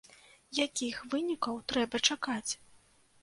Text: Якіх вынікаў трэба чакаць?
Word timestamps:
Якіх 0.65 0.95
вынікаў 1.11 1.59
трэба 1.73 1.97
чакаць? 2.13 2.51